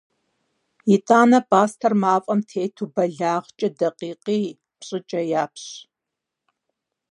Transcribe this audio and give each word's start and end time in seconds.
Итӏанэ 0.93 1.39
пӏастэр 1.49 1.93
мафӏэм 2.01 2.39
тету 2.49 2.91
бэлагъкӏэ 2.93 3.67
дакъикъий- 3.77 4.45
пщӏыкӏэ 4.77 5.21
япщ. 5.41 5.65